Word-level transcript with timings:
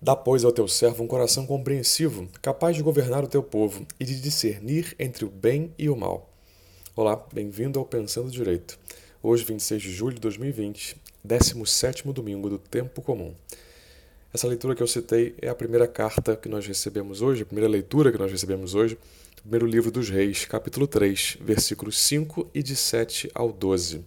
Dá, 0.00 0.14
pois, 0.14 0.44
ao 0.44 0.52
teu 0.52 0.68
servo 0.68 1.02
um 1.02 1.08
coração 1.08 1.44
compreensivo, 1.44 2.28
capaz 2.40 2.76
de 2.76 2.84
governar 2.84 3.24
o 3.24 3.26
teu 3.26 3.42
povo 3.42 3.84
e 3.98 4.04
de 4.04 4.20
discernir 4.20 4.94
entre 4.96 5.24
o 5.24 5.28
bem 5.28 5.74
e 5.76 5.90
o 5.90 5.96
mal. 5.96 6.30
Olá, 6.94 7.16
bem-vindo 7.34 7.80
ao 7.80 7.84
Pensando 7.84 8.30
Direito. 8.30 8.78
Hoje, 9.20 9.42
26 9.42 9.82
de 9.82 9.90
julho 9.90 10.14
de 10.14 10.20
2020, 10.20 10.96
17 11.24 12.04
domingo 12.12 12.48
do 12.48 12.58
Tempo 12.58 13.02
Comum. 13.02 13.34
Essa 14.32 14.46
leitura 14.46 14.76
que 14.76 14.82
eu 14.84 14.86
citei 14.86 15.34
é 15.42 15.48
a 15.48 15.54
primeira 15.54 15.88
carta 15.88 16.36
que 16.36 16.48
nós 16.48 16.64
recebemos 16.64 17.20
hoje, 17.20 17.42
a 17.42 17.46
primeira 17.46 17.68
leitura 17.68 18.12
que 18.12 18.18
nós 18.18 18.30
recebemos 18.30 18.76
hoje, 18.76 18.96
do 19.34 19.42
primeiro 19.42 19.66
livro 19.66 19.90
dos 19.90 20.08
Reis, 20.08 20.44
capítulo 20.44 20.86
3, 20.86 21.38
versículos 21.40 21.98
5 21.98 22.48
e 22.54 22.62
de 22.62 22.76
7 22.76 23.32
ao 23.34 23.50
12. 23.50 24.04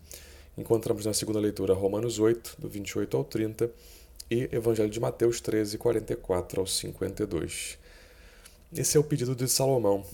Encontramos 0.58 1.06
na 1.06 1.14
segunda 1.14 1.40
leitura 1.40 1.74
Romanos 1.74 2.18
8, 2.18 2.56
do 2.60 2.70
28 2.70 3.18
ao 3.18 3.26
30 3.26 3.70
e 4.32 4.48
Evangelho 4.50 4.90
de 4.90 4.98
Mateus 4.98 5.42
13, 5.42 5.78
44 5.78 6.62
ao 6.62 6.66
52. 6.66 7.78
Esse 8.74 8.96
é 8.96 9.00
o 9.00 9.04
pedido 9.04 9.36
de 9.36 9.46
Salomão, 9.50 10.06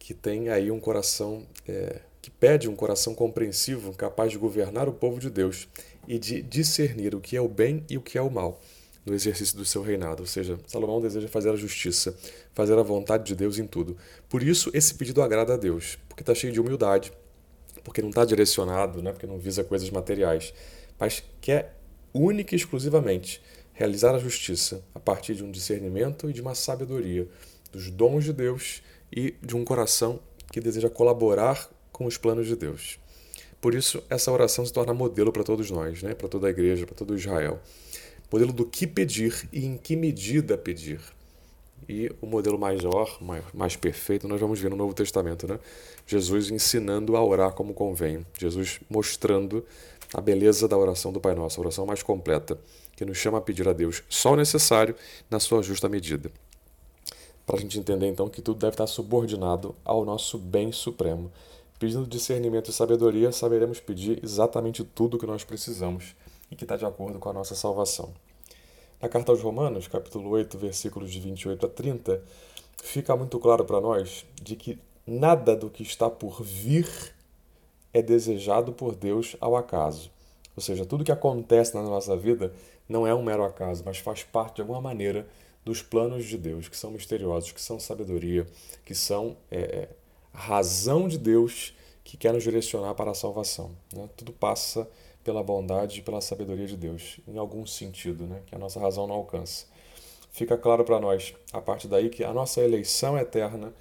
que 0.00 0.12
tem 0.12 0.48
aí 0.48 0.68
um 0.68 0.80
coração, 0.80 1.46
é, 1.68 2.00
que 2.20 2.28
pede 2.28 2.68
um 2.68 2.74
coração 2.74 3.14
compreensivo, 3.14 3.92
capaz 3.92 4.32
de 4.32 4.38
governar 4.38 4.88
o 4.88 4.92
povo 4.92 5.20
de 5.20 5.30
Deus 5.30 5.68
e 6.08 6.18
de 6.18 6.42
discernir 6.42 7.14
o 7.14 7.20
que 7.20 7.36
é 7.36 7.40
o 7.40 7.46
bem 7.46 7.84
e 7.88 7.96
o 7.96 8.00
que 8.02 8.18
é 8.18 8.20
o 8.20 8.28
mal 8.28 8.60
no 9.06 9.14
exercício 9.14 9.56
do 9.56 9.64
seu 9.64 9.80
reinado. 9.80 10.24
Ou 10.24 10.26
seja, 10.26 10.58
Salomão 10.66 11.00
deseja 11.00 11.28
fazer 11.28 11.50
a 11.50 11.56
justiça, 11.56 12.16
fazer 12.52 12.76
a 12.76 12.82
vontade 12.82 13.22
de 13.22 13.36
Deus 13.36 13.60
em 13.60 13.66
tudo. 13.68 13.96
Por 14.28 14.42
isso, 14.42 14.72
esse 14.74 14.92
pedido 14.92 15.22
agrada 15.22 15.54
a 15.54 15.56
Deus, 15.56 15.96
porque 16.08 16.24
está 16.24 16.34
cheio 16.34 16.52
de 16.52 16.60
humildade, 16.60 17.12
porque 17.84 18.02
não 18.02 18.08
está 18.08 18.24
direcionado, 18.24 19.00
né, 19.00 19.12
porque 19.12 19.26
não 19.26 19.38
visa 19.38 19.62
coisas 19.62 19.88
materiais, 19.88 20.52
mas 20.98 21.22
quer 21.40 21.80
única 22.12 22.54
e 22.54 22.58
exclusivamente 22.58 23.40
realizar 23.72 24.14
a 24.14 24.18
justiça 24.18 24.84
a 24.94 25.00
partir 25.00 25.34
de 25.34 25.42
um 25.42 25.50
discernimento 25.50 26.28
e 26.28 26.32
de 26.32 26.40
uma 26.40 26.54
sabedoria 26.54 27.26
dos 27.72 27.90
dons 27.90 28.24
de 28.24 28.32
Deus 28.32 28.82
e 29.10 29.34
de 29.42 29.56
um 29.56 29.64
coração 29.64 30.20
que 30.50 30.60
deseja 30.60 30.90
colaborar 30.90 31.68
com 31.90 32.06
os 32.06 32.16
planos 32.16 32.46
de 32.46 32.54
Deus. 32.54 32.98
Por 33.60 33.74
isso, 33.74 34.02
essa 34.10 34.30
oração 34.30 34.66
se 34.66 34.72
torna 34.72 34.92
modelo 34.92 35.32
para 35.32 35.44
todos 35.44 35.70
nós, 35.70 36.02
né? 36.02 36.14
para 36.14 36.28
toda 36.28 36.48
a 36.48 36.50
igreja, 36.50 36.84
para 36.84 36.94
todo 36.94 37.16
Israel. 37.16 37.60
Modelo 38.30 38.52
do 38.52 38.66
que 38.66 38.86
pedir 38.86 39.48
e 39.52 39.64
em 39.64 39.76
que 39.76 39.94
medida 39.94 40.58
pedir. 40.58 41.00
E 41.88 42.10
o 42.20 42.26
modelo 42.26 42.58
maior, 42.58 43.18
mais 43.52 43.76
perfeito, 43.76 44.26
nós 44.28 44.40
vamos 44.40 44.58
ver 44.58 44.70
no 44.70 44.76
Novo 44.76 44.94
Testamento. 44.94 45.46
Né? 45.46 45.58
Jesus 46.06 46.50
ensinando 46.50 47.16
a 47.16 47.24
orar 47.24 47.52
como 47.52 47.74
convém. 47.74 48.26
Jesus 48.38 48.80
mostrando 48.88 49.64
a 50.14 50.20
beleza 50.20 50.68
da 50.68 50.76
oração 50.76 51.12
do 51.12 51.20
Pai 51.20 51.34
Nosso, 51.34 51.60
a 51.60 51.62
oração 51.62 51.86
mais 51.86 52.02
completa, 52.02 52.58
que 52.96 53.04
nos 53.04 53.16
chama 53.16 53.38
a 53.38 53.40
pedir 53.40 53.68
a 53.68 53.72
Deus 53.72 54.02
só 54.08 54.32
o 54.32 54.36
necessário 54.36 54.94
na 55.30 55.40
sua 55.40 55.62
justa 55.62 55.88
medida. 55.88 56.30
Para 57.46 57.56
a 57.56 57.60
gente 57.60 57.78
entender 57.78 58.06
então 58.06 58.28
que 58.28 58.40
tudo 58.40 58.60
deve 58.60 58.74
estar 58.74 58.86
subordinado 58.86 59.74
ao 59.84 60.04
nosso 60.04 60.38
bem 60.38 60.70
supremo. 60.70 61.32
Pedindo 61.78 62.06
discernimento 62.06 62.70
e 62.70 62.72
sabedoria, 62.72 63.32
saberemos 63.32 63.80
pedir 63.80 64.22
exatamente 64.22 64.84
tudo 64.84 65.16
o 65.16 65.18
que 65.18 65.26
nós 65.26 65.42
precisamos 65.42 66.14
e 66.50 66.54
que 66.54 66.64
está 66.64 66.76
de 66.76 66.84
acordo 66.84 67.18
com 67.18 67.28
a 67.28 67.32
nossa 67.32 67.54
salvação. 67.54 68.12
Na 69.00 69.08
carta 69.08 69.32
aos 69.32 69.42
Romanos, 69.42 69.88
capítulo 69.88 70.30
8, 70.30 70.56
versículos 70.56 71.10
de 71.10 71.18
28 71.18 71.66
a 71.66 71.68
30, 71.68 72.22
fica 72.80 73.16
muito 73.16 73.36
claro 73.40 73.64
para 73.64 73.80
nós 73.80 74.24
de 74.40 74.54
que 74.54 74.78
nada 75.04 75.56
do 75.56 75.68
que 75.68 75.82
está 75.82 76.08
por 76.08 76.40
vir 76.44 76.86
é 77.92 78.00
desejado 78.02 78.72
por 78.72 78.94
Deus 78.94 79.36
ao 79.40 79.56
acaso. 79.56 80.10
Ou 80.56 80.62
seja, 80.62 80.84
tudo 80.84 81.04
que 81.04 81.12
acontece 81.12 81.74
na 81.74 81.82
nossa 81.82 82.16
vida 82.16 82.52
não 82.88 83.06
é 83.06 83.14
um 83.14 83.22
mero 83.22 83.44
acaso, 83.44 83.82
mas 83.84 83.98
faz 83.98 84.22
parte 84.22 84.56
de 84.56 84.60
alguma 84.60 84.80
maneira 84.80 85.26
dos 85.64 85.80
planos 85.80 86.24
de 86.26 86.36
Deus, 86.36 86.68
que 86.68 86.76
são 86.76 86.90
misteriosos, 86.90 87.52
que 87.52 87.60
são 87.60 87.78
sabedoria, 87.78 88.46
que 88.84 88.94
são 88.94 89.36
é, 89.50 89.60
é 89.60 89.88
razão 90.32 91.08
de 91.08 91.18
Deus 91.18 91.74
que 92.04 92.16
quer 92.16 92.32
nos 92.32 92.42
direcionar 92.42 92.94
para 92.94 93.10
a 93.10 93.14
salvação. 93.14 93.70
Né? 93.94 94.08
Tudo 94.16 94.32
passa 94.32 94.88
pela 95.22 95.42
bondade 95.42 96.00
e 96.00 96.02
pela 96.02 96.20
sabedoria 96.20 96.66
de 96.66 96.76
Deus, 96.76 97.20
em 97.28 97.38
algum 97.38 97.64
sentido, 97.64 98.26
né? 98.26 98.42
que 98.46 98.54
a 98.54 98.58
nossa 98.58 98.80
razão 98.80 99.06
não 99.06 99.14
alcança. 99.14 99.66
Fica 100.32 100.56
claro 100.56 100.84
para 100.84 100.98
nós, 100.98 101.34
a 101.52 101.60
partir 101.60 101.88
daí, 101.88 102.08
que 102.08 102.24
a 102.24 102.32
nossa 102.32 102.60
eleição 102.60 103.16
eterna 103.18 103.72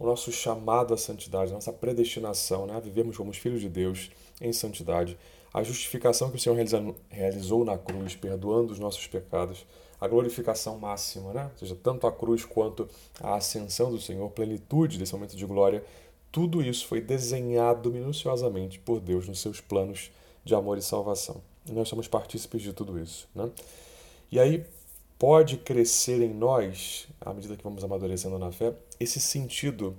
o 0.00 0.06
nosso 0.06 0.32
chamado 0.32 0.94
à 0.94 0.96
santidade, 0.96 1.52
a 1.52 1.54
nossa 1.54 1.72
predestinação 1.72 2.66
né, 2.66 2.74
a 2.74 2.80
vivermos 2.80 3.18
como 3.18 3.30
os 3.30 3.36
filhos 3.36 3.60
de 3.60 3.68
Deus 3.68 4.10
em 4.40 4.50
santidade, 4.50 5.16
a 5.52 5.62
justificação 5.62 6.30
que 6.30 6.36
o 6.36 6.40
Senhor 6.40 6.56
realizou 7.10 7.66
na 7.66 7.76
cruz, 7.76 8.16
perdoando 8.16 8.72
os 8.72 8.78
nossos 8.78 9.06
pecados, 9.06 9.66
a 10.00 10.08
glorificação 10.08 10.78
máxima, 10.78 11.34
né? 11.34 11.50
ou 11.52 11.58
seja, 11.58 11.76
tanto 11.80 12.06
a 12.06 12.12
cruz 12.12 12.46
quanto 12.46 12.88
a 13.20 13.34
ascensão 13.34 13.90
do 13.90 14.00
Senhor, 14.00 14.30
plenitude 14.30 14.98
desse 14.98 15.12
momento 15.12 15.36
de 15.36 15.44
glória, 15.44 15.84
tudo 16.32 16.62
isso 16.62 16.86
foi 16.86 17.02
desenhado 17.02 17.90
minuciosamente 17.90 18.78
por 18.78 19.00
Deus 19.00 19.28
nos 19.28 19.40
seus 19.40 19.60
planos 19.60 20.10
de 20.42 20.54
amor 20.54 20.78
e 20.78 20.82
salvação. 20.82 21.42
E 21.66 21.72
nós 21.72 21.88
somos 21.88 22.08
partícipes 22.08 22.62
de 22.62 22.72
tudo 22.72 22.98
isso. 22.98 23.28
Né? 23.34 23.50
E 24.32 24.40
aí, 24.40 24.64
pode 25.20 25.58
crescer 25.58 26.22
em 26.22 26.32
nós, 26.32 27.06
à 27.20 27.34
medida 27.34 27.54
que 27.54 27.62
vamos 27.62 27.84
amadurecendo 27.84 28.38
na 28.38 28.50
fé, 28.50 28.72
esse 28.98 29.20
sentido 29.20 29.94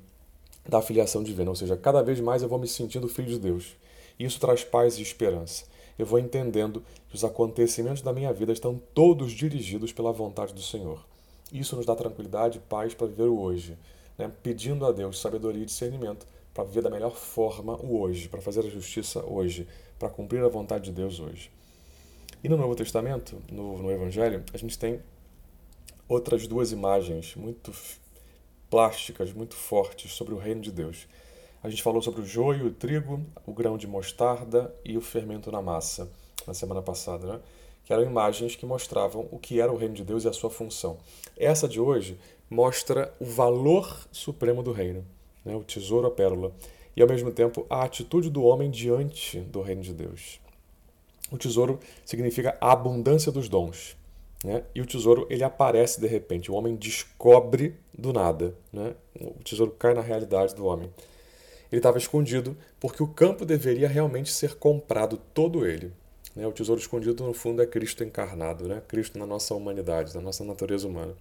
da 0.67 0.81
filiação 0.81 1.21
divina, 1.21 1.51
ou 1.51 1.55
seja, 1.55 1.77
cada 1.77 2.01
vez 2.01 2.19
mais 2.19 2.41
eu 2.41 2.49
vou 2.49 2.57
me 2.57 2.67
sentindo 2.67 3.07
filho 3.07 3.27
de 3.27 3.37
Deus. 3.37 3.75
Isso 4.19 4.39
traz 4.39 4.63
paz 4.63 4.97
e 4.97 5.03
esperança. 5.03 5.65
Eu 5.97 6.07
vou 6.07 6.17
entendendo 6.17 6.83
que 7.07 7.15
os 7.15 7.23
acontecimentos 7.23 8.01
da 8.01 8.11
minha 8.11 8.33
vida 8.33 8.51
estão 8.51 8.81
todos 8.95 9.31
dirigidos 9.31 9.93
pela 9.93 10.11
vontade 10.11 10.55
do 10.55 10.61
Senhor. 10.61 11.05
Isso 11.53 11.75
nos 11.75 11.85
dá 11.85 11.95
tranquilidade 11.95 12.57
e 12.57 12.61
paz 12.61 12.95
para 12.95 13.05
viver 13.05 13.27
o 13.27 13.39
hoje, 13.39 13.77
né? 14.17 14.31
pedindo 14.41 14.87
a 14.87 14.91
Deus 14.91 15.21
sabedoria 15.21 15.61
e 15.61 15.65
discernimento 15.67 16.25
para 16.51 16.63
viver 16.63 16.81
da 16.81 16.89
melhor 16.89 17.15
forma 17.15 17.75
o 17.75 17.99
hoje, 17.99 18.27
para 18.27 18.41
fazer 18.41 18.61
a 18.61 18.69
justiça 18.69 19.23
hoje, 19.23 19.67
para 19.99 20.09
cumprir 20.09 20.43
a 20.43 20.49
vontade 20.49 20.85
de 20.85 20.91
Deus 20.91 21.19
hoje. 21.19 21.51
E 22.43 22.49
no 22.49 22.57
Novo 22.57 22.73
Testamento, 22.75 23.39
no, 23.51 23.77
no 23.77 23.91
Evangelho, 23.91 24.43
a 24.51 24.57
gente 24.57 24.77
tem 24.79 24.99
outras 26.11 26.45
duas 26.45 26.73
imagens 26.73 27.35
muito 27.35 27.71
plásticas, 28.69 29.31
muito 29.31 29.55
fortes 29.55 30.11
sobre 30.11 30.33
o 30.33 30.37
reino 30.37 30.59
de 30.59 30.71
Deus. 30.71 31.07
A 31.63 31.69
gente 31.69 31.81
falou 31.81 32.01
sobre 32.01 32.21
o 32.21 32.25
joio, 32.25 32.67
o 32.67 32.71
trigo, 32.71 33.21
o 33.45 33.53
grão 33.53 33.77
de 33.77 33.87
mostarda 33.87 34.75
e 34.83 34.97
o 34.97 35.01
fermento 35.01 35.49
na 35.51 35.61
massa 35.61 36.11
na 36.45 36.53
semana 36.53 36.81
passada, 36.81 37.25
né? 37.27 37.39
que 37.85 37.93
eram 37.93 38.03
imagens 38.03 38.55
que 38.55 38.65
mostravam 38.65 39.27
o 39.31 39.39
que 39.39 39.61
era 39.61 39.71
o 39.71 39.77
reino 39.77 39.93
de 39.93 40.03
Deus 40.03 40.25
e 40.25 40.27
a 40.27 40.33
sua 40.33 40.49
função. 40.49 40.97
Essa 41.37 41.67
de 41.67 41.79
hoje 41.79 42.19
mostra 42.49 43.13
o 43.19 43.25
valor 43.25 44.05
supremo 44.11 44.61
do 44.61 44.73
reino, 44.73 45.05
né? 45.45 45.55
o 45.55 45.63
tesouro, 45.63 46.07
a 46.07 46.11
pérola, 46.11 46.51
e 46.93 47.01
ao 47.01 47.07
mesmo 47.07 47.31
tempo 47.31 47.65
a 47.69 47.83
atitude 47.83 48.29
do 48.29 48.43
homem 48.43 48.69
diante 48.69 49.39
do 49.39 49.61
reino 49.61 49.81
de 49.81 49.93
Deus. 49.93 50.41
O 51.31 51.37
tesouro 51.37 51.79
significa 52.03 52.57
a 52.59 52.73
abundância 52.73 53.31
dos 53.31 53.47
dons. 53.47 53.95
Né? 54.43 54.63
E 54.73 54.81
o 54.81 54.85
tesouro 54.85 55.27
ele 55.29 55.43
aparece 55.43 55.99
de 55.99 56.07
repente. 56.07 56.51
O 56.51 56.55
homem 56.55 56.75
descobre 56.75 57.75
do 57.97 58.11
nada. 58.11 58.55
Né? 58.71 58.95
O 59.19 59.43
tesouro 59.43 59.71
cai 59.71 59.93
na 59.93 60.01
realidade 60.01 60.55
do 60.55 60.65
homem. 60.65 60.91
Ele 61.71 61.79
estava 61.79 61.97
escondido 61.97 62.57
porque 62.79 63.01
o 63.01 63.07
campo 63.07 63.45
deveria 63.45 63.87
realmente 63.87 64.31
ser 64.31 64.55
comprado 64.55 65.17
todo 65.33 65.65
ele. 65.65 65.91
Né? 66.35 66.45
O 66.47 66.51
tesouro 66.51 66.81
escondido, 66.81 67.23
no 67.23 67.33
fundo, 67.33 67.61
é 67.61 67.65
Cristo 67.65 68.03
encarnado, 68.03 68.67
né? 68.67 68.81
Cristo 68.87 69.19
na 69.19 69.25
nossa 69.25 69.53
humanidade, 69.53 70.13
na 70.15 70.21
nossa 70.21 70.43
natureza 70.43 70.87
humana. 70.87 71.13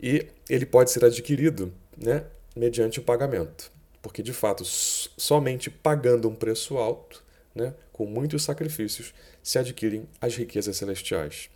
E 0.00 0.26
ele 0.48 0.66
pode 0.66 0.90
ser 0.90 1.04
adquirido 1.04 1.72
né? 1.96 2.24
mediante 2.54 3.00
o 3.00 3.02
pagamento. 3.02 3.72
Porque, 4.02 4.22
de 4.22 4.32
fato, 4.32 4.62
somente 4.64 5.68
pagando 5.68 6.28
um 6.28 6.34
preço 6.34 6.76
alto 6.76 7.24
né, 7.52 7.74
com 7.92 8.06
muitos 8.06 8.44
sacrifícios, 8.44 9.12
se 9.42 9.58
adquirem 9.58 10.06
as 10.20 10.36
riquezas 10.36 10.76
celestiais. 10.76 11.50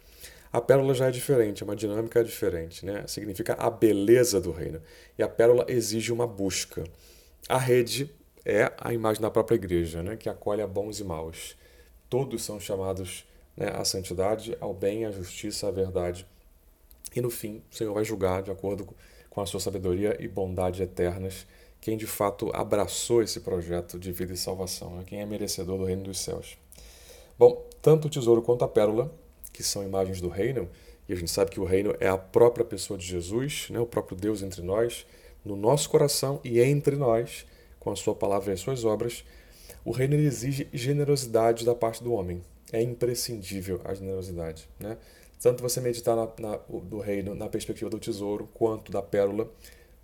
A 0.53 0.61
pérola 0.61 0.95
já 0.95 1.07
é 1.07 1.11
diferente, 1.11 1.63
é 1.63 1.65
uma 1.65 1.77
dinâmica 1.77 2.25
diferente, 2.25 2.85
né? 2.85 3.05
significa 3.07 3.55
a 3.55 3.71
beleza 3.71 4.41
do 4.41 4.51
reino. 4.51 4.83
E 5.17 5.23
a 5.23 5.29
pérola 5.29 5.65
exige 5.69 6.13
uma 6.13 6.27
busca. 6.27 6.83
A 7.49 7.57
rede 7.57 8.11
é 8.45 8.73
a 8.79 8.93
imagem 8.93 9.23
da 9.23 9.31
própria 9.31 9.55
igreja, 9.55 10.03
né? 10.03 10.17
que 10.17 10.29
acolhe 10.29 10.61
a 10.61 10.67
bons 10.67 10.99
e 10.99 11.05
maus. 11.05 11.57
Todos 12.09 12.43
são 12.43 12.59
chamados 12.59 13.25
né, 13.57 13.69
à 13.69 13.85
santidade, 13.85 14.57
ao 14.61 14.75
bem, 14.75 15.05
à 15.05 15.13
justiça, 15.13 15.69
à 15.69 15.71
verdade. 15.71 16.27
E 17.15 17.21
no 17.21 17.31
fim, 17.31 17.63
o 17.71 17.75
Senhor 17.75 17.95
vai 17.95 18.05
julgar 18.05 18.43
de 18.43 18.51
acordo 18.51 18.89
com 19.29 19.41
a 19.41 19.47
sua 19.47 19.61
sabedoria 19.61 20.17
e 20.19 20.27
bondade 20.27 20.83
eternas 20.83 21.47
quem 21.81 21.97
de 21.97 22.07
fato 22.07 22.51
abraçou 22.53 23.23
esse 23.23 23.41
projeto 23.41 23.99
de 23.99 24.13
vida 24.13 24.35
e 24.35 24.37
salvação, 24.37 24.97
né? 24.97 25.05
quem 25.07 25.21
é 25.21 25.27
merecedor 25.27 25.79
do 25.79 25.85
reino 25.85 26.03
dos 26.03 26.19
céus. 26.19 26.59
Bom, 27.39 27.65
tanto 27.81 28.07
o 28.07 28.11
tesouro 28.11 28.43
quanto 28.43 28.65
a 28.65 28.69
pérola, 28.69 29.11
que 29.63 29.69
são 29.69 29.83
imagens 29.83 30.21
do 30.21 30.29
reino, 30.29 30.69
e 31.09 31.13
a 31.13 31.17
gente 31.17 31.31
sabe 31.31 31.51
que 31.51 31.61
o 31.61 31.65
reino 31.65 31.95
é 32.01 32.09
a 32.09 32.17
própria 32.17 32.65
pessoa 32.65 32.99
de 32.99 33.07
Jesus, 33.07 33.69
né? 33.71 33.81
o 33.81 33.87
próprio 33.87 34.17
Deus 34.17 34.43
entre 34.43 34.63
nós, 34.63 35.07
no 35.45 35.57
nosso 35.57 35.89
coração 35.91 36.41
e 36.45 36.61
entre 36.61 36.97
nós, 36.97 37.47
com 37.79 37.91
a 37.91 37.97
sua 37.97 38.15
palavra 38.15 38.51
e 38.51 38.55
as 38.55 38.61
suas 38.61 38.85
obras, 38.85 39.25
o 39.85 39.91
reino 39.91 40.15
exige 40.15 40.69
generosidade 40.73 41.65
da 41.65 41.75
parte 41.75 42.05
do 42.05 42.13
homem. 42.13 42.43
É 42.73 42.81
imprescindível 42.83 43.81
a 43.85 43.95
generosidade. 43.95 44.69
Né? 44.79 44.97
tanto 45.41 45.63
você 45.63 45.81
meditar 45.81 46.15
na, 46.15 46.29
na, 46.39 46.57
do 46.83 46.99
reino 46.99 47.35
na 47.35 47.49
perspectiva 47.49 47.91
do 47.91 47.99
tesouro 47.99 48.49
quanto 48.53 48.93
da 48.93 49.03
pérola, 49.03 49.51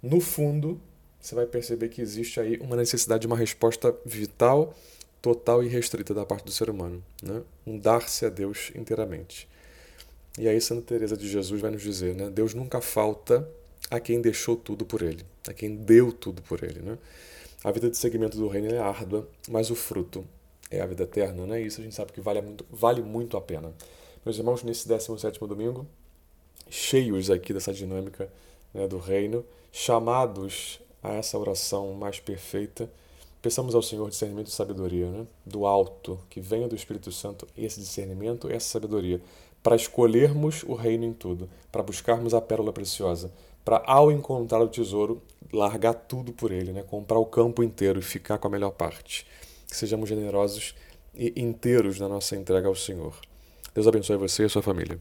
no 0.03 0.21
fundo 0.21 0.81
você 1.21 1.35
vai 1.35 1.47
perceber 1.47 1.89
que 1.89 2.01
existe 2.01 2.41
aí 2.41 2.57
uma 2.59 2.77
necessidade 2.77 3.23
de 3.23 3.27
uma 3.27 3.37
resposta 3.37 3.95
vital, 4.05 4.75
total 5.21 5.63
e 5.63 5.69
restrita 5.69 6.15
da 6.15 6.25
parte 6.25 6.45
do 6.45 6.53
ser 6.53 6.71
humano, 6.71 7.03
né? 7.23 7.43
um 7.67 7.79
dar-se 7.79 8.25
a 8.25 8.29
Deus 8.29 8.71
inteiramente. 8.75 9.49
E 10.39 10.49
aí 10.49 10.61
Santa 10.61 10.83
Teresa 10.83 11.17
de 11.17 11.29
Jesus 11.29 11.61
vai 11.61 11.71
nos 11.71 11.83
dizer, 11.83 12.15
né? 12.15 12.29
Deus 12.29 12.53
nunca 12.53 12.81
falta 12.83 13.49
a 13.91 13.99
quem 13.99 14.21
deixou 14.21 14.55
tudo 14.55 14.85
por 14.85 15.01
ele, 15.01 15.25
a 15.49 15.53
quem 15.55 15.75
deu 15.75 16.13
tudo 16.13 16.43
por 16.43 16.63
ele, 16.63 16.81
né? 16.81 16.99
A 17.65 17.71
vida 17.71 17.89
de 17.89 17.97
segmento 17.97 18.37
do 18.37 18.47
reino 18.47 18.73
é 18.73 18.79
árdua, 18.79 19.27
mas 19.49 19.71
o 19.71 19.75
fruto 19.75 20.27
é 20.71 20.81
a 20.81 20.87
vida 20.87 21.05
eterna, 21.05 21.47
né? 21.47 21.61
Isso 21.61 21.81
a 21.81 21.85
gente 21.85 21.95
sabe 21.95 22.13
que 22.13 22.21
vale 22.21 22.43
muito, 22.43 22.67
vale 22.71 23.01
muito 23.01 23.37
a 23.37 23.41
pena. 23.41 23.73
Meus 24.25 24.37
irmãos, 24.37 24.63
nesse 24.63 24.87
17 24.87 25.39
domingo, 25.41 25.87
cheios 26.69 27.31
aqui 27.31 27.55
dessa 27.55 27.73
dinâmica 27.73 28.31
né, 28.75 28.87
do 28.87 28.99
reino, 28.99 29.45
chamados 29.73 30.81
a 31.03 31.15
essa 31.15 31.39
oração 31.39 31.95
mais 31.95 32.21
perfeita, 32.21 32.91
peçamos 33.47 33.77
ao 33.77 33.83
Senhor 33.83 34.11
discernimento 34.11 34.49
e 34.49 34.51
sabedoria, 34.51 35.09
né? 35.09 35.25
do 35.45 35.67
alto, 35.67 36.19
que 36.29 36.41
venha 36.41 36.67
do 36.67 36.75
Espírito 36.75 37.13
Santo 37.13 37.47
esse 37.57 37.79
discernimento 37.79 38.51
essa 38.51 38.67
sabedoria, 38.71 39.21
para 39.63 39.77
escolhermos 39.77 40.65
o 40.65 40.75
reino 40.75 41.05
em 41.05 41.13
tudo, 41.13 41.49
para 41.71 41.81
buscarmos 41.81 42.35
a 42.35 42.41
pérola 42.41 42.73
preciosa, 42.73 43.31
para 43.65 43.85
ao 43.87 44.11
encontrar 44.11 44.61
o 44.61 44.67
tesouro, 44.67 45.23
largar 45.53 45.95
tudo 45.95 46.33
por 46.33 46.51
ele, 46.51 46.73
né? 46.73 46.83
comprar 46.83 47.21
o 47.21 47.27
campo 47.27 47.63
inteiro 47.63 48.01
e 48.01 48.03
ficar 48.03 48.37
com 48.39 48.49
a 48.49 48.51
melhor 48.51 48.73
parte. 48.73 49.25
Que 49.69 49.77
sejamos 49.77 50.09
generosos 50.09 50.75
e 51.15 51.33
inteiros 51.37 52.01
na 52.01 52.09
nossa 52.09 52.35
entrega 52.35 52.67
ao 52.67 52.75
Senhor. 52.75 53.15
Deus 53.73 53.87
abençoe 53.87 54.17
você 54.17 54.43
e 54.43 54.47
a 54.47 54.49
sua 54.49 54.63
família. 54.63 54.99